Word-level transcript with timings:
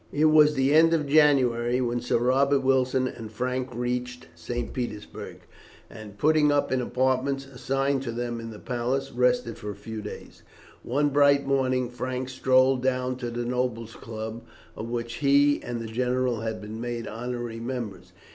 It 0.11 0.25
was 0.31 0.55
the 0.55 0.73
end 0.73 0.95
of 0.95 1.05
January 1.05 1.79
when 1.79 2.01
Sir 2.01 2.17
Robert 2.17 2.61
Wilson 2.61 3.07
and 3.07 3.31
Frank 3.31 3.69
reached 3.75 4.25
St. 4.33 4.73
Petersburg, 4.73 5.41
and, 5.91 6.17
putting 6.17 6.51
up 6.51 6.71
in 6.71 6.81
apartments 6.81 7.45
assigned 7.45 8.01
to 8.01 8.11
them 8.11 8.39
in 8.39 8.49
the 8.49 8.57
palace, 8.57 9.11
rested 9.11 9.59
for 9.59 9.69
a 9.69 9.75
few 9.75 10.01
days. 10.01 10.41
One 10.81 11.09
bright 11.09 11.45
morning 11.45 11.87
Frank 11.87 12.29
strolled 12.29 12.81
down 12.81 13.15
to 13.17 13.29
the 13.29 13.45
Nobles' 13.45 13.93
Club, 13.93 14.41
of 14.75 14.89
which 14.89 15.17
he 15.17 15.61
and 15.61 15.79
the 15.79 15.85
general 15.85 16.39
had 16.39 16.59
been 16.61 16.81
made 16.81 17.05
honorary 17.07 17.59
members. 17.59 18.11